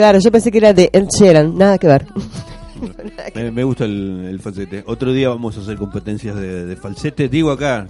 Claro, 0.00 0.20
yo 0.20 0.30
pensé 0.30 0.52
que 0.52 0.58
era 0.58 0.72
de 0.72 0.90
El 0.92 1.08
Sheeran, 1.08 1.58
nada 1.58 1.76
que 1.76 1.88
ver. 1.88 2.06
Me, 3.34 3.50
me 3.50 3.64
gusta 3.64 3.84
el, 3.84 4.26
el 4.28 4.38
falsete. 4.38 4.84
Otro 4.86 5.12
día 5.12 5.28
vamos 5.28 5.58
a 5.58 5.60
hacer 5.60 5.76
competencias 5.76 6.36
de, 6.36 6.66
de 6.66 6.76
falsete. 6.76 7.28
Digo 7.28 7.50
acá, 7.50 7.88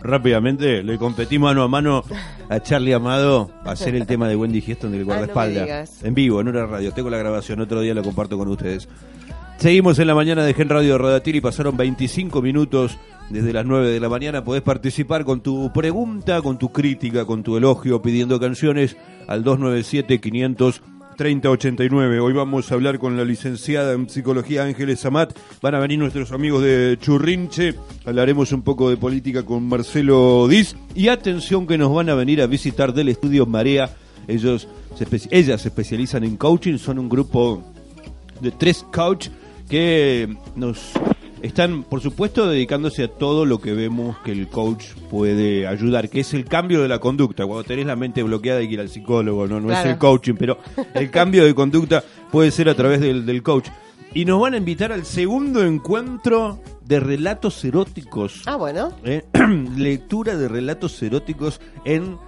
rápidamente, 0.00 0.82
le 0.82 0.96
competí 0.96 1.38
mano 1.38 1.62
a 1.62 1.68
mano 1.68 2.04
a 2.48 2.60
Charlie 2.60 2.94
Amado 2.94 3.50
a 3.66 3.72
hacer 3.72 3.94
el 3.94 4.06
tema 4.06 4.28
de 4.28 4.36
Wendy 4.36 4.62
Houston 4.62 4.92
del 4.92 5.00
Ah, 5.02 5.04
no 5.04 5.06
guardaespaldas. 5.08 5.64
digas. 5.64 6.02
en 6.02 6.14
vivo, 6.14 6.40
en 6.40 6.48
una 6.48 6.64
radio. 6.64 6.90
Tengo 6.92 7.10
la 7.10 7.18
grabación, 7.18 7.60
otro 7.60 7.82
día 7.82 7.92
lo 7.92 8.02
comparto 8.02 8.38
con 8.38 8.48
ustedes. 8.48 8.88
Seguimos 9.58 9.98
en 9.98 10.06
la 10.06 10.14
mañana 10.14 10.44
de 10.46 10.54
Gen 10.54 10.70
Radio 10.70 10.96
Rodatil 10.96 11.36
y 11.36 11.40
pasaron 11.42 11.76
25 11.76 12.40
minutos 12.40 12.96
desde 13.28 13.52
las 13.52 13.66
9 13.66 13.90
de 13.90 14.00
la 14.00 14.08
mañana. 14.08 14.42
Podés 14.42 14.62
participar 14.62 15.26
con 15.26 15.42
tu 15.42 15.70
pregunta, 15.74 16.40
con 16.40 16.58
tu 16.58 16.72
crítica, 16.72 17.26
con 17.26 17.42
tu 17.42 17.58
elogio, 17.58 18.00
pidiendo 18.00 18.40
canciones 18.40 18.96
al 19.28 19.44
297 19.44 20.18
500 20.18 20.82
3089. 21.16 22.20
Hoy 22.20 22.32
vamos 22.32 22.70
a 22.70 22.74
hablar 22.74 22.98
con 22.98 23.16
la 23.16 23.24
licenciada 23.24 23.92
en 23.92 24.08
psicología 24.08 24.64
Ángeles 24.64 25.04
Amat. 25.04 25.36
Van 25.60 25.74
a 25.74 25.78
venir 25.78 25.98
nuestros 25.98 26.32
amigos 26.32 26.62
de 26.62 26.98
Churrinche. 27.00 27.74
Hablaremos 28.04 28.52
un 28.52 28.62
poco 28.62 28.90
de 28.90 28.96
política 28.96 29.42
con 29.44 29.68
Marcelo 29.68 30.48
Diz. 30.48 30.76
Y 30.94 31.08
atención 31.08 31.66
que 31.66 31.78
nos 31.78 31.94
van 31.94 32.08
a 32.08 32.14
venir 32.14 32.42
a 32.42 32.46
visitar 32.46 32.92
del 32.92 33.08
estudio 33.08 33.46
Marea. 33.46 33.90
Ellos 34.28 34.68
ellas 35.30 35.62
se 35.62 35.68
especializan 35.68 36.24
en 36.24 36.36
coaching, 36.36 36.78
son 36.78 36.98
un 36.98 37.08
grupo 37.08 37.62
de 38.40 38.50
tres 38.50 38.84
coach 38.92 39.28
que 39.68 40.36
nos 40.54 40.92
están, 41.42 41.82
por 41.82 42.00
supuesto, 42.00 42.48
dedicándose 42.48 43.04
a 43.04 43.08
todo 43.08 43.44
lo 43.44 43.58
que 43.58 43.72
vemos 43.72 44.16
que 44.18 44.32
el 44.32 44.48
coach 44.48 44.86
puede 45.10 45.66
ayudar, 45.66 46.08
que 46.08 46.20
es 46.20 46.34
el 46.34 46.44
cambio 46.44 46.80
de 46.82 46.88
la 46.88 47.00
conducta. 47.00 47.44
Cuando 47.44 47.64
tenés 47.64 47.86
la 47.86 47.96
mente 47.96 48.22
bloqueada 48.22 48.60
hay 48.60 48.68
que 48.68 48.74
ir 48.74 48.80
al 48.80 48.88
psicólogo, 48.88 49.46
no, 49.46 49.60
no 49.60 49.72
es 49.72 49.84
el 49.84 49.98
coaching, 49.98 50.34
pero 50.38 50.58
el 50.94 51.10
cambio 51.10 51.44
de 51.44 51.54
conducta 51.54 52.02
puede 52.30 52.50
ser 52.50 52.68
a 52.68 52.74
través 52.74 53.00
del, 53.00 53.26
del 53.26 53.42
coach. 53.42 53.68
Y 54.14 54.24
nos 54.24 54.40
van 54.40 54.54
a 54.54 54.58
invitar 54.58 54.92
al 54.92 55.04
segundo 55.04 55.64
encuentro 55.64 56.60
de 56.84 57.00
relatos 57.00 57.64
eróticos. 57.64 58.42
Ah, 58.46 58.56
bueno. 58.56 58.92
¿eh? 59.04 59.24
lectura 59.76 60.36
de 60.36 60.48
relatos 60.48 61.02
eróticos 61.02 61.60
en 61.84 62.18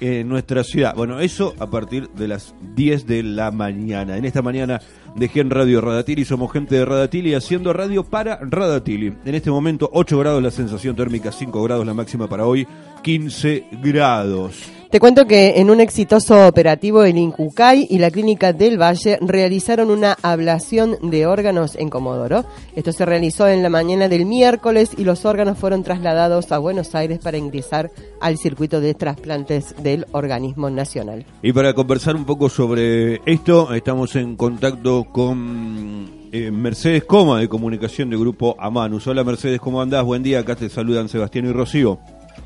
eh, 0.00 0.22
nuestra 0.24 0.64
ciudad. 0.64 0.94
Bueno, 0.94 1.20
eso 1.20 1.54
a 1.58 1.70
partir 1.70 2.10
de 2.10 2.28
las 2.28 2.54
10 2.74 3.06
de 3.06 3.22
la 3.22 3.50
mañana. 3.50 4.16
En 4.16 4.24
esta 4.24 4.42
mañana 4.42 4.80
dejé 5.14 5.40
en 5.40 5.50
Radio 5.50 5.80
Radatili, 5.80 6.24
somos 6.24 6.52
gente 6.52 6.74
de 6.74 6.84
Radatili 6.84 7.34
haciendo 7.34 7.72
radio 7.72 8.04
para 8.04 8.38
Radatili. 8.40 9.14
En 9.24 9.34
este 9.34 9.50
momento 9.50 9.88
8 9.92 10.18
grados 10.18 10.42
la 10.42 10.50
sensación 10.50 10.96
térmica, 10.96 11.32
5 11.32 11.62
grados 11.62 11.86
la 11.86 11.94
máxima 11.94 12.28
para 12.28 12.46
hoy, 12.46 12.66
15 13.02 13.66
grados. 13.82 14.83
Te 14.94 15.00
cuento 15.00 15.26
que 15.26 15.54
en 15.56 15.70
un 15.70 15.80
exitoso 15.80 16.46
operativo 16.46 17.02
el 17.02 17.18
Incucay 17.18 17.88
y 17.90 17.98
la 17.98 18.12
Clínica 18.12 18.52
del 18.52 18.80
Valle 18.80 19.18
realizaron 19.20 19.90
una 19.90 20.16
ablación 20.22 20.98
de 21.02 21.26
órganos 21.26 21.74
en 21.74 21.90
Comodoro. 21.90 22.44
Esto 22.76 22.92
se 22.92 23.04
realizó 23.04 23.48
en 23.48 23.64
la 23.64 23.70
mañana 23.70 24.08
del 24.08 24.24
miércoles 24.24 24.92
y 24.96 25.02
los 25.02 25.24
órganos 25.24 25.58
fueron 25.58 25.82
trasladados 25.82 26.52
a 26.52 26.58
Buenos 26.58 26.94
Aires 26.94 27.18
para 27.18 27.38
ingresar 27.38 27.90
al 28.20 28.38
circuito 28.38 28.80
de 28.80 28.94
trasplantes 28.94 29.74
del 29.82 30.06
organismo 30.12 30.70
nacional. 30.70 31.26
Y 31.42 31.52
para 31.52 31.74
conversar 31.74 32.14
un 32.14 32.24
poco 32.24 32.48
sobre 32.48 33.16
esto, 33.26 33.74
estamos 33.74 34.14
en 34.14 34.36
contacto 34.36 35.06
con 35.10 36.28
eh, 36.30 36.52
Mercedes 36.52 37.02
Coma 37.02 37.40
de 37.40 37.48
Comunicación 37.48 38.10
de 38.10 38.16
Grupo 38.16 38.54
Amanus. 38.60 39.08
Hola 39.08 39.24
Mercedes, 39.24 39.58
¿cómo 39.58 39.82
andás? 39.82 40.04
Buen 40.04 40.22
día, 40.22 40.38
acá 40.38 40.54
te 40.54 40.68
saludan 40.68 41.08
Sebastián 41.08 41.46
y 41.46 41.52
Rocío. 41.52 41.98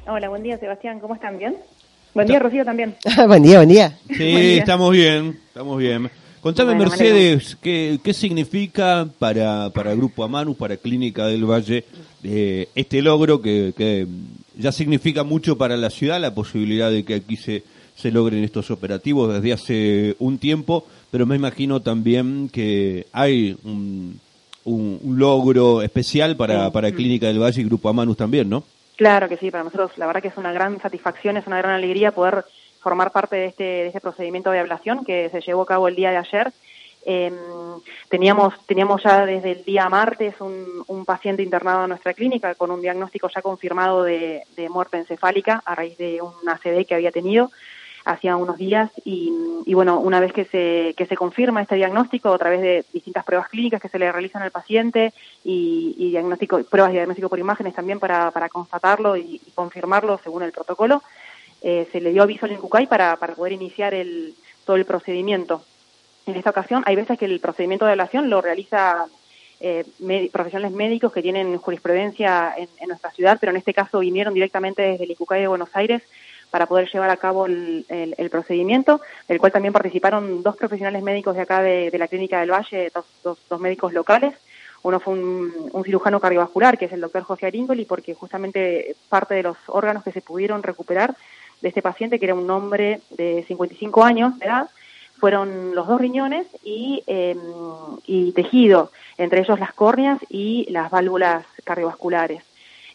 Hola, 0.06 0.30
buen 0.30 0.42
día 0.42 0.56
Sebastián, 0.56 0.98
¿cómo 1.00 1.14
están? 1.14 1.36
¿Bien? 1.36 1.54
Buen 2.14 2.26
día 2.26 2.38
Rocío 2.38 2.64
también. 2.64 2.94
buen 3.26 3.42
día, 3.42 3.56
buen 3.58 3.68
día. 3.68 3.98
Sí, 4.08 4.14
Buen 4.16 4.42
día. 4.42 4.58
estamos 4.58 4.92
bien, 4.92 5.38
estamos 5.48 5.78
bien. 5.78 6.10
Contame, 6.40 6.74
Bueno, 6.74 6.90
Mercedes, 6.90 7.56
¿qué, 7.60 7.98
qué 8.02 8.14
significa 8.14 9.08
para, 9.18 9.70
para 9.70 9.94
Grupo 9.94 10.22
Amanus, 10.24 10.56
para 10.56 10.76
Clínica 10.76 11.26
del 11.26 11.44
Valle, 11.44 11.84
eh, 12.22 12.68
este 12.74 13.02
logro 13.02 13.40
que, 13.42 13.72
que 13.76 14.06
ya 14.56 14.70
significa 14.72 15.24
mucho 15.24 15.58
para 15.58 15.76
la 15.76 15.90
ciudad, 15.90 16.20
la 16.20 16.34
posibilidad 16.34 16.90
de 16.90 17.04
que 17.04 17.14
aquí 17.16 17.36
se, 17.36 17.64
se 17.96 18.10
logren 18.12 18.44
estos 18.44 18.70
operativos 18.70 19.34
desde 19.34 19.52
hace 19.52 20.16
un 20.20 20.38
tiempo, 20.38 20.86
pero 21.10 21.26
me 21.26 21.34
imagino 21.36 21.80
también 21.80 22.48
que 22.52 23.06
hay 23.12 23.56
un, 23.64 24.20
un- 24.64 25.00
un 25.02 25.18
logro 25.18 25.82
especial 25.82 26.36
para, 26.36 26.70
para 26.70 26.92
Clínica 26.92 27.26
del 27.26 27.40
Valle 27.42 27.60
y 27.62 27.64
Grupo 27.64 27.88
Amanus 27.88 28.16
también, 28.16 28.48
¿no? 28.48 28.62
Claro 28.98 29.28
que 29.28 29.36
sí, 29.36 29.52
para 29.52 29.62
nosotros 29.62 29.96
la 29.96 30.08
verdad 30.08 30.20
que 30.20 30.26
es 30.26 30.36
una 30.36 30.52
gran 30.52 30.80
satisfacción, 30.80 31.36
es 31.36 31.46
una 31.46 31.58
gran 31.58 31.70
alegría 31.70 32.10
poder 32.10 32.44
formar 32.80 33.12
parte 33.12 33.36
de 33.36 33.46
este, 33.46 33.62
de 33.62 33.86
este 33.86 34.00
procedimiento 34.00 34.50
de 34.50 34.58
ablación 34.58 35.04
que 35.04 35.30
se 35.30 35.40
llevó 35.40 35.62
a 35.62 35.66
cabo 35.66 35.86
el 35.86 35.94
día 35.94 36.10
de 36.10 36.16
ayer. 36.16 36.52
Eh, 37.06 37.32
teníamos, 38.08 38.54
teníamos 38.66 39.00
ya 39.04 39.24
desde 39.24 39.52
el 39.52 39.64
día 39.64 39.88
martes 39.88 40.34
un, 40.40 40.82
un 40.88 41.04
paciente 41.04 41.44
internado 41.44 41.84
en 41.84 41.90
nuestra 41.90 42.12
clínica 42.12 42.56
con 42.56 42.72
un 42.72 42.82
diagnóstico 42.82 43.28
ya 43.32 43.40
confirmado 43.40 44.02
de, 44.02 44.42
de 44.56 44.68
muerte 44.68 44.96
encefálica 44.96 45.62
a 45.64 45.76
raíz 45.76 45.96
de 45.96 46.20
un 46.20 46.48
ACV 46.48 46.84
que 46.84 46.96
había 46.96 47.12
tenido 47.12 47.52
hacía 48.08 48.36
unos 48.36 48.56
días 48.56 48.90
y, 49.04 49.32
y 49.66 49.74
bueno, 49.74 50.00
una 50.00 50.18
vez 50.18 50.32
que 50.32 50.46
se, 50.46 50.94
que 50.96 51.04
se 51.04 51.14
confirma 51.14 51.60
este 51.60 51.74
diagnóstico 51.74 52.32
a 52.32 52.38
través 52.38 52.62
de 52.62 52.84
distintas 52.92 53.24
pruebas 53.24 53.48
clínicas 53.48 53.82
que 53.82 53.90
se 53.90 53.98
le 53.98 54.10
realizan 54.10 54.42
al 54.42 54.50
paciente 54.50 55.12
y, 55.44 56.10
diagnóstico, 56.10 56.62
pruebas 56.64 56.90
de 56.90 56.98
diagnóstico 56.98 57.28
por 57.28 57.38
imágenes 57.38 57.74
también 57.74 58.00
para, 58.00 58.30
para 58.30 58.48
constatarlo 58.48 59.16
y, 59.16 59.40
confirmarlo 59.54 60.18
según 60.24 60.42
el 60.42 60.52
protocolo, 60.52 61.02
eh, 61.60 61.86
se 61.92 62.00
le 62.00 62.12
dio 62.12 62.22
aviso 62.22 62.46
al 62.46 62.52
INCUCAI 62.52 62.86
para, 62.86 63.16
para 63.16 63.34
poder 63.34 63.52
iniciar 63.52 63.92
el, 63.92 64.34
todo 64.64 64.76
el 64.76 64.86
procedimiento. 64.86 65.62
En 66.26 66.36
esta 66.36 66.50
ocasión 66.50 66.82
hay 66.86 66.96
veces 66.96 67.18
que 67.18 67.26
el 67.26 67.40
procedimiento 67.40 67.84
de 67.84 67.92
ablación 67.92 68.30
lo 68.30 68.40
realiza 68.40 69.06
eh, 69.60 69.84
profesionales 70.32 70.74
médicos 70.74 71.12
que 71.12 71.20
tienen 71.20 71.58
jurisprudencia 71.58 72.54
en, 72.56 72.68
en 72.80 72.88
nuestra 72.88 73.10
ciudad, 73.10 73.36
pero 73.38 73.50
en 73.50 73.58
este 73.58 73.74
caso 73.74 73.98
vinieron 73.98 74.32
directamente 74.32 74.82
desde 74.82 75.04
el 75.04 75.10
ICUCAI 75.10 75.42
de 75.42 75.48
Buenos 75.48 75.70
Aires 75.74 76.02
para 76.50 76.66
poder 76.66 76.88
llevar 76.90 77.10
a 77.10 77.16
cabo 77.16 77.46
el, 77.46 77.84
el- 77.88 78.14
el 78.16 78.30
procedimiento, 78.30 79.00
del 79.28 79.38
cual 79.38 79.52
también 79.52 79.72
participaron 79.72 80.42
dos 80.42 80.56
profesionales 80.56 81.02
médicos 81.02 81.34
de 81.36 81.42
acá 81.42 81.62
de, 81.62 81.90
de 81.90 81.98
la 81.98 82.08
Clínica 82.08 82.40
del 82.40 82.50
Valle, 82.50 82.90
dos, 82.94 83.04
dos- 83.22 83.38
dos 83.48 83.60
médicos 83.60 83.92
locales. 83.92 84.34
Uno 84.82 85.00
fue 85.00 85.14
un, 85.14 85.52
un 85.72 85.84
cirujano 85.84 86.20
cardiovascular, 86.20 86.78
que 86.78 86.84
es 86.84 86.92
el 86.92 87.00
doctor 87.00 87.22
José 87.22 87.46
Aringoli, 87.46 87.84
porque 87.84 88.14
justamente 88.14 88.94
parte 89.08 89.34
de 89.34 89.42
los 89.42 89.56
órganos 89.66 90.04
que 90.04 90.12
se 90.12 90.20
pudieron 90.22 90.62
recuperar 90.62 91.16
de 91.60 91.68
este 91.68 91.82
paciente, 91.82 92.18
que 92.20 92.26
era 92.26 92.34
un 92.36 92.48
hombre 92.50 93.00
de 93.10 93.44
55 93.48 94.04
años 94.04 94.38
de 94.38 94.46
edad, 94.46 94.70
fueron 95.18 95.74
los 95.74 95.88
dos 95.88 96.00
riñones 96.00 96.46
y, 96.62 97.02
eh, 97.08 97.36
y 98.06 98.30
tejido, 98.32 98.92
entre 99.16 99.40
ellos 99.40 99.58
las 99.58 99.72
córneas 99.74 100.20
y 100.28 100.70
las 100.70 100.92
válvulas 100.92 101.44
cardiovasculares. 101.64 102.44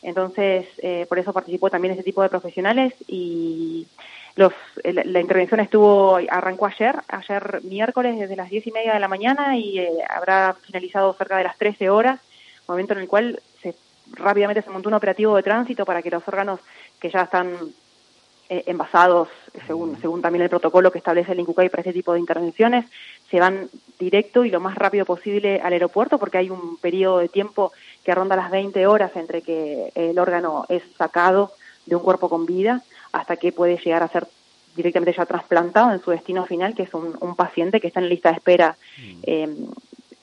Entonces, 0.03 0.67
eh, 0.79 1.05
por 1.07 1.17
eso 1.17 1.33
participó 1.33 1.69
también 1.69 1.93
ese 1.93 2.03
tipo 2.03 2.21
de 2.21 2.29
profesionales 2.29 2.93
y 3.07 3.87
los, 4.35 4.53
la, 4.83 5.03
la 5.05 5.21
intervención 5.21 5.59
estuvo 5.59 6.17
arrancó 6.29 6.65
ayer, 6.65 6.95
ayer 7.07 7.61
miércoles 7.63 8.19
desde 8.19 8.35
las 8.35 8.49
diez 8.49 8.67
y 8.67 8.71
media 8.71 8.93
de 8.93 8.99
la 8.99 9.07
mañana 9.07 9.57
y 9.57 9.79
eh, 9.79 9.89
habrá 10.09 10.55
finalizado 10.61 11.13
cerca 11.13 11.37
de 11.37 11.45
las 11.45 11.57
13 11.57 11.89
horas, 11.89 12.19
momento 12.67 12.93
en 12.93 12.99
el 12.99 13.07
cual 13.07 13.39
se 13.61 13.75
rápidamente 14.11 14.61
se 14.61 14.69
montó 14.69 14.89
un 14.89 14.95
operativo 14.95 15.35
de 15.35 15.43
tránsito 15.43 15.85
para 15.85 16.01
que 16.01 16.11
los 16.11 16.27
órganos 16.27 16.59
que 16.99 17.09
ya 17.09 17.21
están 17.21 17.55
eh, 18.49 18.63
envasados, 18.67 19.29
según, 19.67 19.99
según 20.01 20.21
también 20.21 20.43
el 20.43 20.49
protocolo 20.49 20.91
que 20.91 20.97
establece 20.97 21.31
el 21.31 21.39
INCUCAI 21.39 21.69
para 21.69 21.81
este 21.81 21.93
tipo 21.93 22.13
de 22.13 22.19
intervenciones, 22.19 22.85
se 23.31 23.39
van 23.39 23.69
directo 23.97 24.43
y 24.43 24.51
lo 24.51 24.59
más 24.59 24.75
rápido 24.75 25.05
posible 25.05 25.61
al 25.61 25.73
aeropuerto 25.73 26.17
porque 26.17 26.37
hay 26.37 26.49
un 26.49 26.77
periodo 26.77 27.19
de 27.19 27.29
tiempo 27.29 27.71
que 28.03 28.13
ronda 28.13 28.35
las 28.35 28.51
20 28.51 28.85
horas 28.85 29.11
entre 29.15 29.41
que 29.41 29.91
el 29.95 30.19
órgano 30.19 30.65
es 30.67 30.83
sacado 30.97 31.53
de 31.85 31.95
un 31.95 32.03
cuerpo 32.03 32.29
con 32.29 32.45
vida 32.45 32.83
hasta 33.11 33.37
que 33.37 33.51
puede 33.51 33.77
llegar 33.77 34.03
a 34.03 34.09
ser 34.09 34.27
directamente 34.75 35.15
ya 35.17 35.25
trasplantado 35.25 35.93
en 35.93 36.01
su 36.01 36.11
destino 36.11 36.45
final, 36.45 36.75
que 36.75 36.83
es 36.83 36.93
un, 36.93 37.15
un 37.21 37.35
paciente 37.35 37.79
que 37.79 37.87
está 37.87 38.01
en 38.01 38.09
lista 38.09 38.29
de 38.29 38.35
espera 38.35 38.75
eh, 39.23 39.55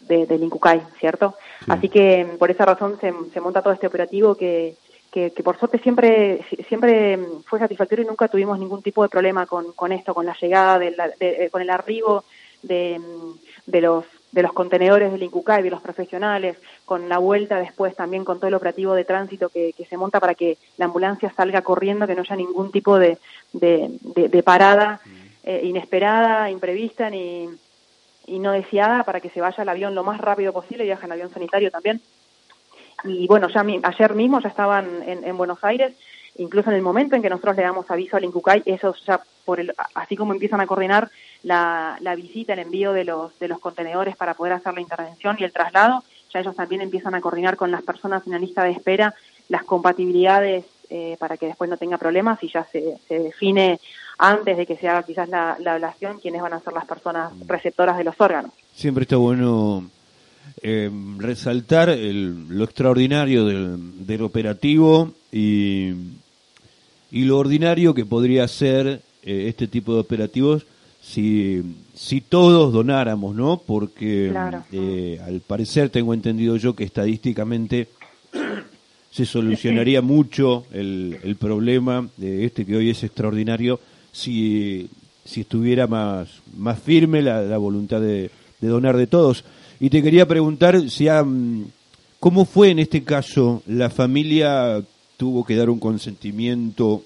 de, 0.01 0.27
del 0.27 0.43
INCUCAI, 0.43 0.83
¿cierto? 0.99 1.37
Sí. 1.61 1.67
Así 1.69 1.89
que 1.89 2.37
por 2.39 2.51
esa 2.51 2.67
razón 2.67 2.99
se, 3.01 3.15
se 3.33 3.41
monta 3.41 3.63
todo 3.63 3.73
este 3.73 3.87
operativo 3.87 4.35
que, 4.35 4.77
que, 5.11 5.31
por 5.43 5.59
suerte 5.59 5.79
siempre 5.79 6.45
siempre 6.69 7.19
fue 7.47 7.59
satisfactorio 7.59 8.05
y 8.05 8.09
nunca 8.09 8.29
tuvimos 8.29 8.59
ningún 8.59 8.83
tipo 8.83 9.03
de 9.03 9.09
problema 9.09 9.47
con, 9.47 9.73
con 9.73 9.93
esto, 9.93 10.15
con 10.15 10.27
la 10.27 10.37
llegada, 10.41 10.79
de 10.79 10.95
eh, 11.21 11.49
con 11.51 11.63
el 11.63 11.71
arribo 11.71 12.25
de, 12.63 13.01
de 13.67 13.81
los 13.81 14.05
de 14.33 14.43
los 14.43 14.53
contenedores 14.53 15.11
del 15.11 15.25
Incucay, 15.25 15.61
de 15.61 15.71
los 15.71 15.83
profesionales, 15.83 16.57
con 16.85 17.09
la 17.09 17.19
vuelta 17.19 17.59
después 17.59 17.97
también 17.97 18.25
con 18.25 18.39
todo 18.39 18.47
el 18.47 18.55
operativo 18.55 18.95
de 18.95 19.05
tránsito 19.05 19.49
que, 19.49 19.73
que 19.77 19.85
se 19.87 19.97
monta 19.97 20.21
para 20.21 20.37
que 20.37 20.57
la 20.77 20.85
ambulancia 20.85 21.33
salga 21.37 21.63
corriendo, 21.63 22.07
que 22.07 22.15
no 22.15 22.23
haya 22.23 22.37
ningún 22.37 22.71
tipo 22.71 22.97
de- 22.99 23.19
de 23.53 24.43
parada 24.45 25.01
eh, 25.43 25.63
inesperada, 25.65 26.49
imprevista 26.51 27.11
ni, 27.11 27.49
y 28.27 28.39
no 28.39 28.53
deseada 28.53 29.03
para 29.03 29.21
que 29.21 29.31
se 29.31 29.41
vaya 29.41 29.63
el 29.63 29.69
avión 29.69 29.95
lo 29.97 30.05
más 30.05 30.21
rápido 30.21 30.53
posible, 30.53 30.85
viaja 30.85 31.07
en 31.07 31.13
avión 31.13 31.33
sanitario 31.33 31.71
también. 31.73 32.01
Y 33.05 33.27
bueno, 33.27 33.49
ya 33.49 33.63
mi- 33.63 33.81
ayer 33.83 34.15
mismo 34.15 34.41
ya 34.41 34.49
estaban 34.49 35.03
en, 35.07 35.25
en 35.25 35.37
Buenos 35.37 35.59
Aires, 35.63 35.93
incluso 36.37 36.71
en 36.71 36.77
el 36.77 36.83
momento 36.83 37.17
en 37.17 37.23
que 37.23 37.31
nosotros 37.31 37.57
le 37.57 37.63
damos 37.63 37.91
aviso 37.91 38.17
al 38.17 38.25
Incucay, 38.25 38.63
esos 38.67 39.05
ya 39.07 39.21
por 39.45 39.61
el, 39.61 39.73
así 39.95 40.17
como 40.17 40.33
empiezan 40.33 40.61
a 40.61 40.67
coordinar 40.67 41.11
la, 41.43 41.97
la 42.01 42.15
visita, 42.15 42.53
el 42.53 42.59
envío 42.61 42.93
de 42.93 43.05
los, 43.05 43.39
de 43.39 43.49
los 43.49 43.59
contenedores 43.59 44.17
para 44.17 44.35
poder 44.35 44.53
hacer 44.55 44.75
la 44.75 44.81
intervención 44.81 45.37
y 45.39 45.45
el 45.45 45.53
traslado, 45.53 46.05
ya 46.33 46.41
ellos 46.41 46.55
también 46.55 46.83
empiezan 46.83 47.15
a 47.15 47.21
coordinar 47.21 47.57
con 47.57 47.71
las 47.71 47.83
personas 47.83 48.25
en 48.27 48.33
la 48.33 48.39
lista 48.39 48.63
de 48.63 48.71
espera 48.71 49.15
las 49.49 49.65
compatibilidades 49.65 50.65
eh, 50.91 51.17
para 51.19 51.37
que 51.37 51.47
después 51.47 51.69
no 51.69 51.77
tenga 51.77 51.99
problemas 51.99 52.43
y 52.43 52.49
ya 52.49 52.65
se, 52.71 52.99
se 53.09 53.19
define 53.19 53.81
antes 54.19 54.57
de 54.57 54.67
que 54.67 54.77
se 54.77 54.89
haga 54.89 55.03
quizás 55.03 55.29
la, 55.29 55.57
la 55.59 55.75
ablación 55.75 56.19
quiénes 56.21 56.43
van 56.43 56.53
a 56.53 56.61
ser 56.61 56.73
las 56.73 56.85
personas 56.85 57.33
receptoras 57.47 57.97
de 57.97 58.05
los 58.05 58.21
órganos. 58.21 58.53
Siempre 58.75 59.03
está 59.03 59.17
bueno 59.17 59.85
eh, 60.63 60.91
resaltar 61.19 61.89
el- 61.91 62.49
lo 62.49 62.65
extraordinario 62.65 63.45
del, 63.47 64.07
del 64.07 64.23
operativo 64.23 65.13
y, 65.33 65.91
y 67.11 67.25
lo 67.25 67.39
ordinario 67.39 67.95
que 67.95 68.05
podría 68.05 68.47
ser 68.49 69.01
eh, 69.23 69.47
este 69.49 69.67
tipo 69.69 69.95
de 69.95 70.01
operativos 70.01 70.67
si, 71.03 71.63
si 71.95 72.21
todos 72.21 72.73
donáramos, 72.73 73.35
¿no? 73.35 73.61
Porque 73.65 74.29
Claro. 74.31 74.65
eh, 74.73 75.19
al 75.25 75.41
parecer 75.41 75.89
tengo 75.91 76.13
entendido 76.15 76.57
yo 76.57 76.75
que 76.77 76.85
estadísticamente 76.85 77.89
se 79.11 79.25
solucionaría 79.27 80.03
mucho 80.03 80.67
el, 80.73 81.17
el 81.23 81.37
problema 81.37 82.09
de 82.17 82.45
este 82.45 82.65
que 82.67 82.77
hoy 82.77 82.91
es 82.91 83.03
extraordinario 83.03 83.81
si, 84.13 84.89
si 85.25 85.41
estuviera 85.43 85.87
más, 85.87 86.29
más 86.57 86.79
firme 86.79 87.23
la, 87.23 87.43
la 87.43 87.57
voluntad 87.59 88.01
de, 88.01 88.31
de 88.61 88.69
donar 88.69 88.97
de 88.97 89.07
todos. 89.07 89.45
Y 89.81 89.89
te 89.89 90.03
quería 90.03 90.29
preguntar 90.29 90.91
si 90.91 91.09
ha, 91.09 91.25
cómo 92.19 92.45
fue 92.45 92.71
en 92.71 92.79
este 92.79 93.03
caso 93.03 93.63
la 93.67 93.89
familia 93.89 94.83
tuvo 95.17 95.45
que 95.45 95.57
dar 95.57 95.71
un 95.71 95.81
consentimiento 95.81 97.03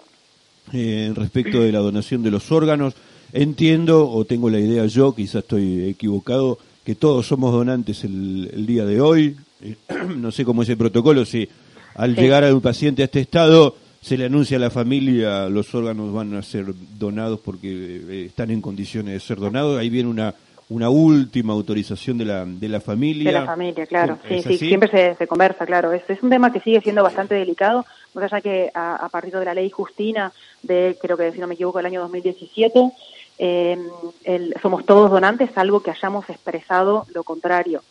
eh, 0.73 1.13
respecto 1.15 1.61
de 1.61 1.71
la 1.73 1.79
donación 1.79 2.23
de 2.23 2.33
los 2.33 2.51
órganos. 2.51 2.95
Entiendo, 3.33 4.11
o 4.11 4.25
tengo 4.25 4.51
la 4.51 4.59
idea 4.61 4.87
yo, 4.87 5.15
quizás 5.15 5.43
estoy 5.43 5.85
equivocado, 5.89 6.59
que 6.85 6.95
todos 6.95 7.27
somos 7.27 7.53
donantes 7.53 8.05
el, 8.05 8.51
el 8.53 8.67
día 8.67 8.85
de 8.85 9.01
hoy. 9.01 9.37
Eh, 9.63 9.77
no 10.17 10.33
sé 10.33 10.45
cómo 10.45 10.63
es 10.63 10.69
el 10.69 10.77
protocolo, 10.77 11.25
si 11.25 11.49
al 11.95 12.15
Sí. 12.17 12.21
llegar 12.23 12.45
a 12.45 12.53
un 12.53 12.61
paciente 12.61 13.03
a 13.03 13.05
este 13.05 13.21
estado 13.21 13.77
se 14.01 14.19
le 14.19 14.27
anuncia 14.27 14.57
a 14.57 14.61
la 14.61 14.71
familia 14.71 15.49
los 15.49 15.75
órganos 15.75 16.13
van 16.13 16.35
a 16.35 16.43
ser 16.43 16.67
donados 16.99 17.41
porque 17.41 18.03
eh, 18.09 18.25
están 18.27 18.51
en 18.51 18.61
condiciones 18.61 19.15
de 19.15 19.21
ser 19.21 19.39
donados. 19.39 19.79
Ahí 19.79 19.89
viene 19.91 20.11
una 20.11 20.35
una 20.69 20.89
última 20.89 21.53
autorización 21.53 22.17
de 22.19 22.25
la 22.25 22.45
de 22.47 22.69
la 22.69 22.81
familia. 22.81 23.33
De 23.33 23.39
la 23.41 23.47
familia, 23.47 23.87
claro. 23.87 24.19
Sí, 24.29 24.35
¿Es 24.35 24.45
sí, 24.45 24.57
siempre 24.59 24.89
se, 24.91 25.15
se 25.17 25.27
conversa, 25.27 25.67
claro. 25.67 25.93
Es, 25.93 26.03
es 26.09 26.23
un 26.23 26.31
tema 26.31 26.53
que 26.53 26.61
sigue 26.61 26.81
siendo 26.81 27.03
bastante 27.03 27.35
delicado, 27.35 27.85
más 28.15 28.33
allá 28.33 28.41
que 28.41 28.71
a, 28.75 28.97
a 28.97 29.09
partir 29.11 29.35
de 29.39 29.45
la 29.45 29.55
ley 29.55 29.71
Justina, 29.71 30.33
de 30.63 30.97
creo 31.01 31.17
que 31.17 31.33
si 31.33 31.39
no 31.39 31.47
me 31.47 31.55
equivoco, 31.55 31.79
el 31.81 31.87
año 31.87 32.01
2017, 32.01 32.91
eh, 33.39 33.79
el- 34.25 34.55
somos 34.63 34.85
todos 34.87 35.11
donantes, 35.11 35.51
salvo 35.55 35.81
que 35.83 35.91
hayamos 35.91 36.29
expresado 36.31 37.07
lo 37.13 37.25
contrario. 37.25 37.83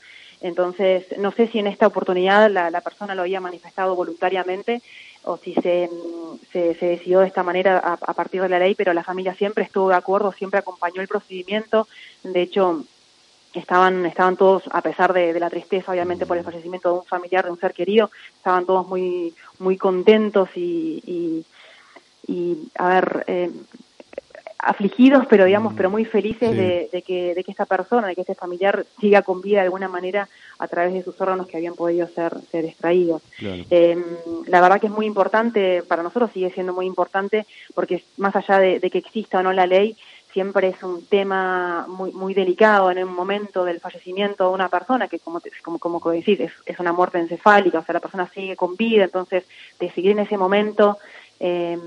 Entonces, 0.42 1.06
no 1.20 1.32
sé 1.32 1.48
si 1.48 1.60
en 1.60 1.68
esta 1.68 1.88
oportunidad 1.88 2.52
la, 2.52 2.70
la 2.70 2.82
persona 2.82 3.16
lo 3.16 3.22
había 3.22 3.40
manifestado 3.40 3.96
voluntariamente 3.96 4.82
o 5.24 5.38
si 5.38 5.54
se, 5.54 5.90
mm, 5.92 6.38
se, 6.52 6.76
se 6.76 6.86
decidió 6.86 7.20
de 7.20 7.28
esta 7.28 7.44
manera 7.44 7.78
a, 7.78 7.94
a 7.94 8.14
partir 8.14 8.42
de 8.42 8.50
la 8.50 8.60
ley, 8.60 8.76
pero 8.76 8.94
la 8.94 9.04
familia 9.04 9.34
siempre 9.36 9.64
estuvo 9.64 9.90
de 9.90 9.96
acuerdo, 9.96 10.32
siempre 10.32 10.60
acompañó 10.60 11.02
el 11.02 11.08
procedimiento. 11.08 11.88
De 12.24 12.42
hecho, 12.42 12.84
estaban 13.54 14.06
estaban 14.06 14.36
todos 14.36 14.64
a 14.72 14.82
pesar 14.82 15.14
de, 15.14 15.34
de 15.34 15.40
la 15.40 15.50
tristeza 15.50 15.92
obviamente 15.92 16.26
por 16.26 16.38
el 16.38 16.44
fallecimiento 16.44 16.90
de 16.92 17.00
un 17.00 17.06
familiar 17.06 17.46
de 17.46 17.52
un 17.52 17.60
ser 17.60 17.74
querido 17.74 18.10
estaban 18.36 18.66
todos 18.66 18.88
muy 18.88 19.34
muy 19.60 19.78
contentos 19.78 20.50
y 20.56 21.04
y, 21.06 21.46
y, 22.32 22.58
a 22.76 22.88
ver 22.88 23.24
eh, 23.28 23.52
afligidos 24.66 25.26
pero 25.30 25.46
digamos 25.46 25.74
pero 25.76 25.90
muy 25.90 26.06
felices 26.06 26.52
Sí. 26.52 26.56
de, 26.58 26.90
de 26.92 27.02
que 27.02 27.34
de 27.36 27.44
que 27.44 27.52
esta 27.52 27.66
persona 27.66 28.08
de 28.08 28.16
que 28.16 28.22
este 28.22 28.36
familiar 28.36 28.86
siga 29.00 29.22
con 29.22 29.42
vida 29.42 29.60
de 29.60 29.66
alguna 29.66 29.88
manera 29.88 30.28
a 30.60 30.68
través 30.68 30.94
de 30.94 31.04
sus 31.04 31.20
órganos 31.22 31.48
que 31.48 31.58
habían 31.58 31.76
podido 31.76 32.08
ser 32.10 32.34
ser 32.52 32.66
extraídos 32.66 33.22
Claro. 33.38 33.64
eh, 33.70 33.98
la 34.48 34.62
verdad 34.62 34.80
que 34.80 34.88
es 34.88 34.94
muy 34.94 35.06
importante, 35.06 35.84
para 35.88 36.04
nosotros 36.04 36.32
sigue 36.34 36.52
siendo 36.52 36.74
muy 36.74 36.86
importante, 36.86 37.46
porque 37.74 38.04
más 38.18 38.36
allá 38.36 38.60
de, 38.60 38.80
de 38.80 38.90
que 38.90 38.98
exista 39.00 39.40
o 39.40 39.44
no 39.44 39.54
la 39.54 39.66
ley, 39.68 39.96
siempre 40.34 40.68
es 40.70 40.82
un 40.84 41.06
tema 41.06 41.86
muy 41.88 42.12
muy 42.12 42.34
delicado 42.34 42.90
en 42.92 43.04
un 43.04 43.14
momento 43.14 43.64
del 43.66 43.80
fallecimiento 43.80 44.48
de 44.48 44.54
una 44.54 44.70
persona, 44.70 45.08
que 45.08 45.20
como 45.20 45.40
como, 45.62 45.80
como 45.80 46.12
decís, 46.12 46.40
es, 46.40 46.52
es 46.66 46.80
una 46.80 46.92
muerte 46.92 47.20
encefálica, 47.20 47.80
o 47.80 47.86
sea, 47.86 47.94
la 47.94 48.00
persona 48.00 48.30
sigue 48.34 48.56
con 48.56 48.76
vida, 48.76 49.04
entonces 49.06 49.44
decidir 49.80 50.12
en 50.12 50.20
ese 50.20 50.38
momento 50.38 50.98
eh, 51.40 51.78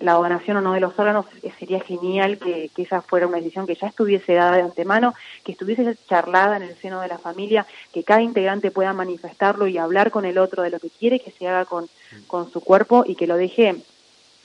la 0.00 0.12
donación 0.14 0.58
o 0.58 0.60
no 0.60 0.72
de 0.74 0.80
los 0.80 0.98
órganos, 0.98 1.26
eh, 1.42 1.50
sería 1.58 1.80
genial 1.80 2.38
que, 2.38 2.70
que 2.74 2.82
esa 2.82 3.00
fuera 3.02 3.26
una 3.26 3.38
decisión 3.38 3.66
que 3.66 3.74
ya 3.74 3.86
estuviese 3.88 4.34
dada 4.34 4.56
de 4.56 4.62
antemano, 4.62 5.14
que 5.44 5.52
estuviese 5.52 5.96
charlada 6.08 6.56
en 6.56 6.64
el 6.64 6.76
seno 6.76 7.00
de 7.00 7.08
la 7.08 7.18
familia, 7.18 7.66
que 7.92 8.04
cada 8.04 8.20
integrante 8.22 8.70
pueda 8.70 8.92
manifestarlo 8.92 9.66
y 9.66 9.78
hablar 9.78 10.10
con 10.10 10.24
el 10.24 10.38
otro 10.38 10.62
de 10.62 10.70
lo 10.70 10.78
que 10.80 10.90
quiere 10.90 11.20
que 11.20 11.30
se 11.30 11.48
haga 11.48 11.64
con, 11.64 11.86
con 12.26 12.50
su 12.50 12.60
cuerpo 12.60 13.04
y 13.06 13.14
que 13.14 13.26
lo 13.26 13.36
deje 13.36 13.76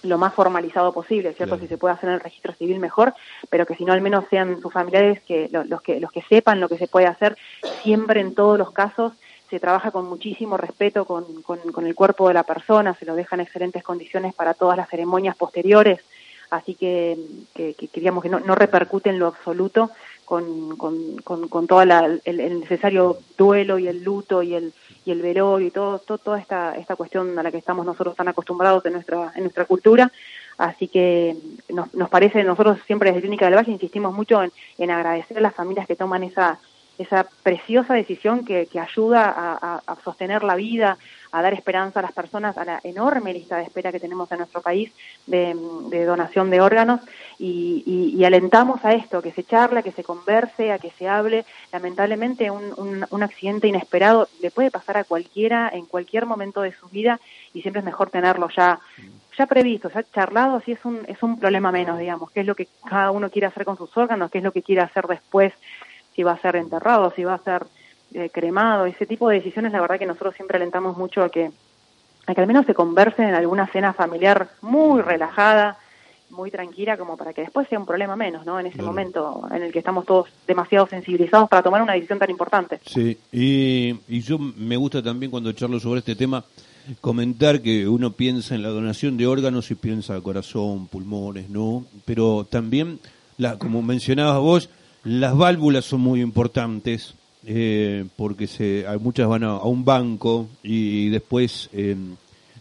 lo 0.04 0.18
más 0.18 0.34
formalizado 0.34 0.94
posible, 0.94 1.34
¿cierto? 1.34 1.56
Claro. 1.56 1.62
Si 1.62 1.68
se 1.68 1.78
puede 1.78 1.94
hacer 1.94 2.10
en 2.10 2.16
el 2.16 2.22
registro 2.22 2.54
civil 2.54 2.80
mejor, 2.80 3.14
pero 3.52 3.68
que 3.68 3.76
si 3.76 3.86
no 3.86 3.94
al 3.94 4.02
menos 4.02 4.26
sean 4.32 4.60
sus 4.60 4.74
familiares 4.74 5.22
que 5.28 5.48
lo- 5.52 5.64
los 5.64 5.82
que 5.84 6.00
los 6.00 6.12
que 6.12 6.24
sepan 6.24 6.60
lo 6.60 6.68
que 6.70 6.80
se 6.80 6.88
puede 6.88 7.06
hacer, 7.06 7.38
siempre 7.84 8.20
en 8.20 8.34
todos 8.34 8.58
los 8.58 8.72
casos 8.72 9.14
se 9.52 9.60
trabaja 9.60 9.92
con 9.92 10.08
muchísimo 10.08 10.56
respeto 10.56 11.04
con, 11.04 11.26
con, 11.44 11.86
el 11.86 11.94
cuerpo 11.94 12.30
de 12.30 12.34
la 12.34 12.44
persona, 12.44 12.96
se 12.96 13.06
lo 13.06 13.16
deja 13.16 13.36
en 13.36 13.42
excelentes 13.42 13.84
condiciones 13.84 14.34
para 14.34 14.54
todas 14.54 14.78
las 14.78 14.90
ceremonias 14.90 15.36
posteriores, 15.36 16.00
así 16.50 16.74
que, 16.74 17.18
que, 17.54 17.74
que 17.74 17.88
que 17.90 18.30
no, 18.30 18.40
no 18.40 18.56
repercute 18.56 19.10
en 19.10 19.20
lo 19.20 19.28
absoluto 19.28 19.92
con, 20.24 20.78
con, 20.78 21.68
todo 21.68 21.82
el, 21.82 22.22
el 22.24 22.62
necesario 22.62 23.18
duelo 23.38 23.78
y 23.78 23.90
el 23.90 24.02
luto 24.02 24.42
y 24.42 24.56
el 24.56 24.74
y 25.04 25.12
el 25.12 25.22
velorio 25.22 25.68
y 25.68 25.72
todo, 25.72 26.00
todo 26.00 26.18
toda 26.20 26.40
esta 26.40 26.78
esta 26.78 26.96
cuestión 26.96 27.38
a 27.38 27.44
la 27.44 27.52
que 27.52 27.58
estamos 27.58 27.86
nosotros 27.86 28.16
tan 28.16 28.30
acostumbrados 28.30 28.86
en 28.86 28.94
nuestra 28.94 29.34
en 29.36 29.44
nuestra 29.44 29.66
cultura. 29.66 30.12
Así 30.58 30.88
que 30.88 31.36
nos, 31.70 31.94
nos 31.94 32.10
parece 32.10 32.44
nosotros 32.44 32.78
siempre 32.86 33.10
desde 33.10 33.22
Clínica 33.22 33.46
del 33.46 33.56
Valle 33.56 33.72
insistimos 33.72 34.14
mucho 34.14 34.42
en, 34.42 34.52
en 34.78 34.92
agradecer 34.92 35.38
a 35.38 35.42
las 35.42 35.56
familias 35.56 35.88
que 35.88 35.96
toman 35.98 36.24
esa 36.24 36.60
esa 37.02 37.28
preciosa 37.44 37.94
decisión 37.94 38.46
que, 38.46 38.68
que 38.68 38.80
ayuda 38.80 39.34
a, 39.62 39.82
sostener 40.04 40.44
la 40.44 40.56
vida, 40.56 40.98
a 41.32 41.42
dar 41.42 41.54
esperanza 41.54 42.00
a 42.00 42.04
las 42.04 42.12
personas, 42.14 42.58
a 42.58 42.66
la 42.66 42.80
enorme 42.84 43.34
lista 43.34 43.58
de 43.58 43.64
espera 43.64 43.92
que 43.92 44.00
tenemos 44.00 44.32
en 44.32 44.40
nuestro 44.40 44.62
país 44.62 44.92
de, 45.28 45.56
donación 46.06 46.50
de 46.50 46.62
órganos 46.62 47.02
y, 47.38 47.84
y- 47.86 48.18
y 48.20 48.26
alentamos 48.26 48.84
a 48.84 48.92
esto, 48.94 49.22
que 49.22 49.32
se 49.34 49.44
charle, 49.44 49.80
a 49.80 49.84
que 49.84 49.92
se 49.92 50.04
converse, 50.04 50.72
a 50.72 50.80
que 50.80 50.92
se 50.98 51.08
hable. 51.08 51.46
Lamentablemente 51.72 52.50
un 52.52 53.24
accidente 53.24 53.68
inesperado 53.68 54.30
le 54.42 54.52
puede 54.52 54.72
pasar 54.72 54.98
a 54.98 55.04
cualquiera 55.04 55.70
en 55.74 55.86
cualquier 55.86 56.26
momento 56.26 56.62
de 56.62 56.74
su 56.74 56.88
vida 56.90 57.20
y 57.54 57.62
siempre 57.62 57.80
es 57.80 57.86
mejor 57.86 58.10
tenerlo 58.10 58.50
ya 58.56 58.80
ya 59.38 59.46
previsto, 59.48 59.90
ya 59.90 60.04
charlado, 60.14 60.58
así 60.58 60.74
es 60.74 60.84
un, 60.84 61.04
es 61.08 61.24
un 61.24 61.40
problema 61.40 61.72
menos, 61.72 61.98
digamos, 61.98 62.30
qué 62.32 62.42
es 62.42 62.46
lo 62.46 62.54
que 62.54 62.68
cada 62.84 63.12
uno 63.12 63.30
quiere 63.30 63.48
hacer 63.48 63.64
con 63.64 63.78
sus 63.78 63.96
órganos, 63.96 64.30
qué 64.30 64.40
es 64.40 64.44
lo 64.44 64.52
que 64.52 64.62
quiere 64.62 64.82
hacer 64.82 65.06
después, 65.08 65.54
si 66.16 66.24
va 66.24 66.34
a 66.34 66.42
ser 66.42 66.56
enterrado, 66.56 67.12
si 67.16 67.24
va 67.24 67.36
a 67.36 67.44
ser 67.44 67.66
eh, 68.14 68.30
cremado, 68.30 68.86
ese 68.86 69.06
tipo 69.06 69.30
de 69.30 69.38
decisiones, 69.38 69.72
la 69.72 69.82
verdad 69.82 70.00
que 70.00 70.06
nosotros 70.06 70.36
siempre 70.36 70.58
alentamos 70.58 70.98
mucho 70.98 71.24
a 71.24 71.30
que, 71.30 71.52
a 72.28 72.36
que 72.36 72.42
al 72.42 72.48
menos 72.48 72.66
se 72.66 72.74
conversen 72.74 73.30
en 73.30 73.36
alguna 73.36 73.68
cena 73.68 73.94
familiar 73.94 74.50
muy 74.62 75.02
relajada, 75.02 75.78
muy 76.30 76.50
tranquila, 76.50 76.98
como 76.98 77.18
para 77.18 77.34
que 77.34 77.42
después 77.42 77.68
sea 77.68 77.80
un 77.80 77.86
problema 77.86 78.16
menos, 78.16 78.46
¿no? 78.46 78.60
En 78.60 78.66
ese 78.66 78.82
momento 78.82 79.48
en 79.52 79.64
el 79.64 79.72
que 79.72 79.80
estamos 79.80 80.06
todos 80.06 80.30
demasiado 80.48 80.88
sensibilizados 80.88 81.50
para 81.50 81.62
tomar 81.62 81.82
una 81.82 81.94
decisión 81.94 82.20
tan 82.20 82.30
importante. 82.30 82.80
Sí, 82.86 83.18
y, 83.32 84.00
y 84.08 84.22
yo 84.22 84.38
me 84.38 84.78
gusta 84.78 85.04
también 85.04 85.32
cuando 85.32 85.52
charlo 85.52 85.80
sobre 85.80 86.00
este 86.00 86.16
tema 86.16 86.44
comentar 87.00 87.62
que 87.62 87.88
uno 87.88 88.12
piensa 88.14 88.56
en 88.56 88.64
la 88.64 88.70
donación 88.70 89.18
de 89.18 89.28
órganos 89.28 89.72
y 89.72 89.76
piensa 89.76 90.20
corazón, 90.22 90.88
pulmones, 90.88 91.50
¿no? 91.50 91.86
Pero 92.06 92.46
también, 92.50 93.00
la, 93.38 93.58
como 93.58 93.82
mencionabas 93.82 94.40
vos, 94.40 94.70
las 95.04 95.36
válvulas 95.36 95.86
son 95.86 96.02
muy 96.02 96.22
importantes 96.22 97.16
eh, 97.46 98.06
porque 98.16 98.48
se, 98.48 98.86
hay 98.88 99.00
muchas 99.00 99.28
van 99.28 99.44
a, 99.44 99.52
a 99.52 99.66
un 99.66 99.84
banco 99.84 100.48
y 100.62 101.10
después 101.10 101.70
eh, 101.74 101.96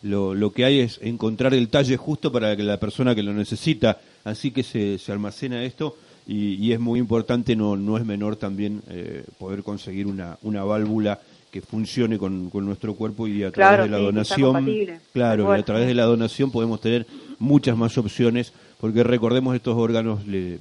lo, 0.03 0.35
lo 0.35 0.53
que 0.53 0.65
hay 0.65 0.81
es 0.81 0.99
encontrar 1.03 1.53
el 1.53 1.69
talle 1.69 1.97
justo 1.97 2.33
para 2.33 2.57
que 2.57 2.63
la 2.63 2.79
persona 2.79 3.15
que 3.15 3.23
lo 3.23 3.33
necesita. 3.33 3.99
Así 4.25 4.51
que 4.51 4.63
se, 4.63 4.99
se 4.99 5.13
almacena 5.13 5.65
esto 5.65 5.97
y, 6.27 6.55
y 6.55 6.73
es 6.73 6.81
muy 6.81 6.99
importante, 6.99 7.57
no, 7.57 7.77
no 7.77 7.97
es 7.99 8.05
menor 8.05 8.37
también 8.37 8.83
eh, 8.89 9.25
poder 9.39 9.63
conseguir 9.63 10.07
una, 10.07 10.39
una 10.43 10.65
válvula 10.65 11.21
que 11.51 11.61
funcione 11.61 12.17
con, 12.17 12.49
con 12.49 12.65
nuestro 12.65 12.95
cuerpo 12.95 13.27
y 13.27 13.43
a 13.43 13.51
través 13.51 13.81
de 13.81 13.89
la 13.89 13.99
sí, 13.99 14.05
donación, 14.05 14.67
claro, 15.13 15.57
y 15.57 15.59
a 15.59 15.65
través 15.65 15.89
de 15.89 15.95
la 15.95 16.05
donación 16.05 16.53
podemos 16.53 16.81
tener 16.81 17.07
muchas 17.41 17.77
más 17.77 17.99
opciones, 17.99 18.53
porque 18.79 19.03
recordemos 19.03 19.57
estos 19.57 19.77
órganos 19.77 20.25
le, 20.29 20.61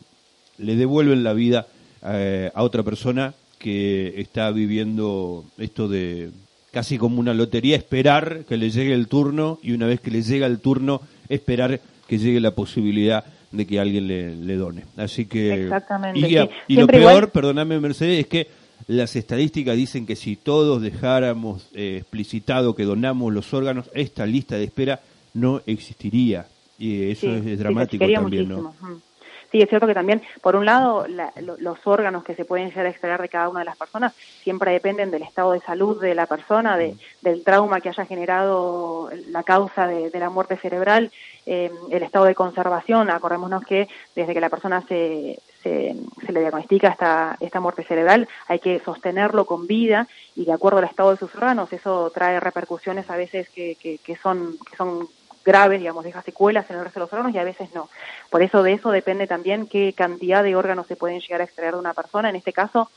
le 0.59 0.75
devuelven 0.75 1.23
la 1.23 1.33
vida 1.33 1.67
eh, 2.05 2.51
a 2.53 2.63
otra 2.63 2.83
persona 2.83 3.33
que 3.57 4.13
está 4.21 4.51
viviendo 4.51 5.43
esto 5.57 5.87
de 5.87 6.29
casi 6.71 6.97
como 6.97 7.19
una 7.19 7.33
lotería, 7.33 7.75
esperar 7.75 8.45
que 8.47 8.55
le 8.57 8.69
llegue 8.69 8.93
el 8.93 9.07
turno 9.07 9.59
y 9.63 9.71
una 9.71 9.87
vez 9.87 9.99
que 9.99 10.11
le 10.11 10.21
llega 10.21 10.45
el 10.47 10.59
turno, 10.59 11.01
esperar 11.27 11.79
que 12.07 12.17
llegue 12.17 12.39
la 12.39 12.51
posibilidad 12.51 13.23
de 13.51 13.65
que 13.65 13.79
alguien 13.79 14.07
le, 14.07 14.35
le 14.35 14.55
done. 14.55 14.83
Así 14.95 15.25
que... 15.25 15.63
Exactamente, 15.63 16.19
Y, 16.19 16.23
sí. 16.23 16.75
lo 16.79 16.87
peor, 16.87 16.99
igual- 17.01 17.29
perdóname 17.31 17.79
Mercedes, 17.79 18.19
es 18.19 18.27
que 18.27 18.47
las 18.87 19.15
estadísticas 19.15 19.75
dicen 19.75 20.05
que 20.05 20.15
si 20.15 20.35
todos 20.35 20.81
dejáramos 20.81 21.67
eh, 21.73 21.97
explicitado 21.99 22.75
que 22.75 22.83
donamos 22.85 23.33
los 23.33 23.53
órganos, 23.53 23.89
esta 23.93 24.25
lista 24.25 24.55
de 24.55 24.63
espera 24.65 25.01
no 25.33 25.61
existiría. 25.65 26.45
Y 26.77 27.09
eso 27.09 27.21
Sí, 27.21 27.27
es, 27.33 27.43
sí, 27.43 27.49
se 27.49 27.57
dramático 27.57 28.03
achicaría 28.05 28.21
también, 28.21 28.47
¿no? 28.47 28.61
muchísimo. 28.61 28.89
Mm. 28.95 29.08
Sí, 29.51 29.59
es 29.61 29.67
cierto 29.69 29.87
que 29.87 29.95
también, 29.95 30.21
por 30.43 30.55
un 30.55 30.65
lado, 30.65 31.07
la- 31.07 31.33
lo- 31.41 31.57
los 31.57 31.79
órganos 31.87 32.23
que 32.23 32.35
se 32.35 32.45
pueden 32.45 32.69
llegar 32.69 32.85
a 32.85 32.89
extraer 32.89 33.19
de 33.19 33.29
cada 33.29 33.49
una 33.49 33.61
de 33.61 33.65
las 33.65 33.77
personas 33.77 34.13
siempre 34.43 34.71
dependen 34.73 35.09
del 35.09 35.23
estado 35.23 35.53
de 35.53 35.59
salud 35.61 35.99
de 35.99 36.13
la 36.13 36.27
persona, 36.27 36.77
de, 36.77 36.97
del 37.21 37.43
trauma 37.43 37.81
que 37.81 37.89
haya 37.89 38.05
generado 38.05 39.09
la 39.27 39.41
causa 39.43 39.87
de, 39.87 40.11
de 40.11 40.19
la 40.19 40.29
muerte 40.29 40.57
cerebral, 40.57 41.11
eh, 41.47 41.71
el 41.89 42.03
estado 42.03 42.25
de 42.25 42.35
conservación. 42.35 43.09
Acordémonos 43.09 43.63
que 43.63 43.87
desde 44.15 44.35
que 44.35 44.39
la 44.41 44.51
persona 44.51 44.83
se, 44.87 45.41
se, 45.63 45.95
se 46.23 46.31
le 46.31 46.41
diagnostica 46.41 46.89
esta, 46.89 47.35
esta 47.39 47.59
muerte 47.59 47.83
cerebral, 47.85 48.27
hay 48.47 48.59
que 48.59 48.79
sostenerlo 48.81 49.45
con 49.47 49.65
vida 49.65 50.07
y 50.35 50.45
de 50.45 50.53
acuerdo 50.53 50.77
al 50.77 50.85
estado 50.85 51.09
de 51.11 51.17
sus 51.17 51.33
órganos, 51.33 51.73
eso 51.73 52.11
trae 52.13 52.39
repercusiones 52.39 53.09
a 53.09 53.17
veces 53.17 53.49
que, 53.49 53.77
que, 53.81 53.97
que 53.97 54.15
son, 54.17 54.57
que 54.69 54.75
son 54.77 55.07
graves, 55.49 55.79
digamos, 55.79 56.03
deja 56.03 56.21
secuelas 56.21 56.69
en 56.69 56.77
el 56.77 56.83
resto 56.83 56.99
de 56.99 57.05
los 57.05 57.13
órganos 57.13 57.33
y 57.33 57.39
a 57.39 57.43
veces 57.43 57.69
no. 57.73 57.89
Por 58.29 58.41
eso 58.41 58.61
de 58.63 58.73
eso 58.73 58.91
depende 58.91 59.25
también 59.25 59.67
qué 59.67 59.93
cantidad 59.93 60.43
de 60.43 60.55
órganos 60.55 60.85
se 60.87 60.95
pueden 60.95 61.19
llegar 61.19 61.41
a 61.41 61.45
extraer 61.45 61.73
de 61.73 61.79
una 61.79 61.93
persona. 61.93 62.29
En 62.29 62.35
este 62.35 62.53
caso, 62.53 62.89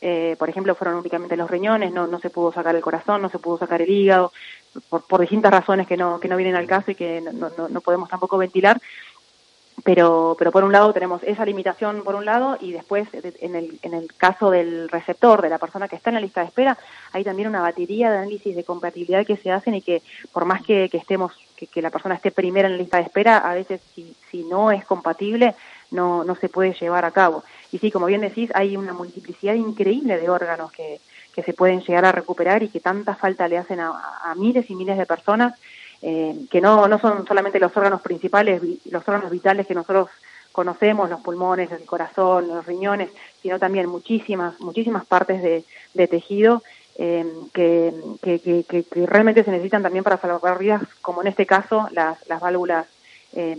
eh, 0.00 0.34
por 0.38 0.48
ejemplo, 0.48 0.74
fueron 0.74 0.96
únicamente 0.96 1.36
los 1.36 1.50
riñones, 1.50 1.92
no, 1.92 2.06
no 2.06 2.18
se 2.18 2.30
pudo 2.30 2.52
sacar 2.52 2.74
el 2.74 2.82
corazón, 2.82 3.22
no 3.22 3.28
se 3.30 3.38
pudo 3.38 3.58
sacar 3.58 3.80
el 3.82 3.90
hígado, 3.90 4.32
por, 4.88 5.20
distintas 5.20 5.52
razones 5.52 5.86
que 5.86 5.96
no, 5.96 6.18
que 6.20 6.28
no 6.28 6.36
vienen 6.36 6.56
al 6.56 6.66
caso 6.66 6.90
y 6.90 6.94
que 6.94 7.20
no, 7.20 7.50
no, 7.56 7.68
no 7.68 7.80
podemos 7.80 8.08
tampoco 8.08 8.36
ventilar. 8.38 8.80
Pero, 9.82 10.36
pero 10.38 10.52
por 10.52 10.62
un 10.64 10.72
lado 10.72 10.92
tenemos 10.92 11.22
esa 11.22 11.46
limitación 11.46 12.02
por 12.04 12.14
un 12.14 12.26
lado 12.26 12.58
y 12.60 12.72
después 12.72 13.10
de- 13.12 13.32
en 13.40 13.54
el, 13.56 13.78
en 13.82 13.94
el 13.94 14.12
caso 14.14 14.50
del 14.50 14.90
receptor, 14.90 15.40
de 15.40 15.48
la 15.48 15.56
persona 15.58 15.88
que 15.88 15.96
está 15.96 16.10
en 16.10 16.14
la 16.16 16.20
lista 16.20 16.42
de 16.42 16.48
espera, 16.48 16.76
hay 17.12 17.24
también 17.24 17.48
una 17.48 17.62
batería 17.62 18.10
de 18.10 18.18
análisis 18.18 18.54
de 18.54 18.64
compatibilidad 18.64 19.24
que 19.24 19.38
se 19.38 19.50
hacen 19.50 19.74
y 19.74 19.80
que 19.80 20.02
por 20.32 20.44
más 20.44 20.62
que 20.66 20.90
estemos, 20.92 21.32
que, 21.66 21.82
la 21.82 21.90
persona 21.90 22.14
esté 22.14 22.30
primera 22.30 22.68
en 22.68 22.72
la 22.74 22.78
lista 22.78 22.98
de 22.98 23.04
espera, 23.04 23.38
a 23.38 23.54
veces 23.54 23.80
si, 23.94 24.14
si 24.30 24.44
no 24.44 24.70
es 24.70 24.84
compatible 24.84 25.54
no, 25.90 26.24
no 26.24 26.34
se 26.36 26.48
puede 26.48 26.72
llevar 26.74 27.04
a 27.04 27.10
cabo. 27.10 27.42
Y 27.72 27.78
sí, 27.78 27.90
como 27.90 28.06
bien 28.06 28.20
decís, 28.20 28.50
hay 28.54 28.76
una 28.76 28.92
multiplicidad 28.92 29.54
increíble 29.54 30.18
de 30.18 30.30
órganos 30.30 30.70
que, 30.72 31.00
que 31.34 31.42
se 31.42 31.52
pueden 31.52 31.80
llegar 31.80 32.04
a 32.04 32.12
recuperar 32.12 32.62
y 32.62 32.68
que 32.68 32.80
tanta 32.80 33.14
falta 33.14 33.48
le 33.48 33.58
hacen 33.58 33.80
a, 33.80 34.34
miles 34.36 34.68
y 34.70 34.74
miles 34.74 34.98
de 34.98 35.06
personas 35.06 35.58
eh, 36.02 36.34
que 36.50 36.60
no, 36.60 36.88
no 36.88 36.98
son 36.98 37.26
solamente 37.26 37.60
los 37.60 37.76
órganos 37.76 38.00
principales, 38.00 38.62
los 38.90 39.06
órganos 39.06 39.30
vitales 39.30 39.66
que 39.66 39.74
nosotros 39.74 40.08
conocemos, 40.52 41.08
los 41.08 41.20
pulmones, 41.20 41.70
el 41.70 41.84
corazón, 41.84 42.48
los 42.48 42.66
riñones, 42.66 43.10
sino 43.42 43.58
también 43.58 43.86
muchísimas, 43.86 44.58
muchísimas 44.60 45.04
partes 45.06 45.42
de, 45.42 45.64
de 45.94 46.08
tejido 46.08 46.62
eh, 47.02 47.24
que, 47.54 47.92
que, 48.22 48.38
que, 48.40 48.64
que- 48.68 48.84
que 48.84 49.06
realmente 49.06 49.42
se 49.42 49.50
necesitan 49.50 49.82
también 49.82 50.04
para 50.04 50.18
salvar 50.20 50.58
vidas, 50.58 50.82
como 51.00 51.22
en 51.22 51.28
este 51.28 51.46
caso 51.46 51.88
las, 51.92 52.18
las 52.28 52.40
válvulas 52.40 52.86
eh, 53.32 53.56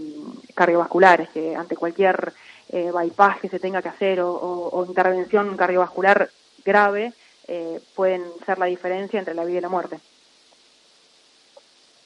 cardiovasculares, 0.54 1.30
que 1.30 1.56
ante 1.56 1.76
cualquier 1.76 2.34
eh, 2.70 2.92
bypass 2.94 3.40
que 3.42 3.50
se 3.50 3.60
tenga 3.60 3.82
que 3.82 3.90
hacer 3.90 4.20
o, 4.22 4.32
o- 4.32 4.70
o 4.80 4.86
intervención 4.86 5.58
cardiovascular 5.58 6.30
grave, 6.64 7.14
eh, 7.48 7.80
pueden 7.96 8.22
ser 8.46 8.60
la 8.60 8.68
diferencia 8.68 9.18
entre 9.20 9.34
la 9.34 9.44
vida 9.44 9.58
y 9.58 9.62
la 9.62 9.70
muerte. 9.70 9.98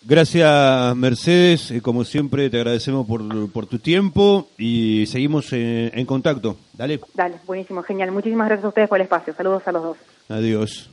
Gracias, 0.07 0.95
Mercedes. 0.95 1.71
Eh, 1.71 1.81
Como 1.81 2.03
siempre, 2.05 2.49
te 2.49 2.57
agradecemos 2.57 3.07
por, 3.07 3.21
por 3.51 3.65
tu 3.65 3.79
tiempo 3.79 4.47
y 4.57 5.05
seguimos 5.07 5.51
en, 5.53 5.91
en 5.93 6.05
contacto. 6.05 6.57
Dale. 6.73 6.99
Dale, 7.15 7.35
buenísimo, 7.47 7.81
genial. 7.81 8.11
Muchísimas 8.11 8.47
gracias 8.47 8.65
a 8.65 8.69
ustedes 8.69 8.87
por 8.89 8.99
el 8.99 9.03
espacio. 9.05 9.33
Saludos 9.35 9.63
a 9.67 9.71
los 9.71 9.83
dos. 9.83 9.97
Adiós. 10.29 10.89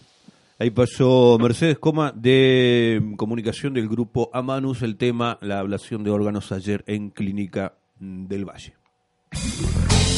Ahí 0.59 0.71
pasó 0.71 1.38
Mercedes 1.40 1.78
Coma 1.78 2.12
de 2.14 3.14
comunicación 3.16 3.75
del 3.75 3.88
grupo 3.88 4.30
Amanus, 4.32 4.82
el 4.82 4.97
tema, 4.97 5.38
la 5.40 5.59
ablación 5.59 6.04
de 6.04 6.11
órganos 6.11 6.52
ayer 6.52 6.85
en 6.87 7.11
Clínica 7.11 7.75
del 7.99 8.44
Valle. 8.44 8.75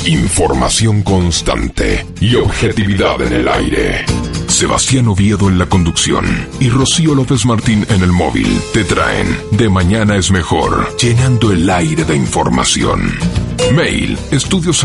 Información 0.07 1.03
constante 1.03 2.05
y 2.21 2.35
objetividad 2.35 3.23
en 3.23 3.33
el 3.33 3.49
aire. 3.49 4.05
Sebastián 4.49 5.09
Oviedo 5.09 5.49
en 5.49 5.59
la 5.59 5.67
conducción 5.67 6.27
y 6.61 6.69
Rocío 6.69 7.15
López 7.15 7.47
Martín 7.47 7.87
en 7.89 8.03
el 8.03 8.13
móvil 8.13 8.47
te 8.73 8.85
traen 8.85 9.27
De 9.53 9.69
Mañana 9.69 10.17
es 10.17 10.31
Mejor, 10.31 10.97
llenando 10.97 11.53
el 11.53 11.69
aire 11.69 12.05
de 12.05 12.17
información. 12.17 13.19
Mail 13.75 14.19
estudios 14.31 14.85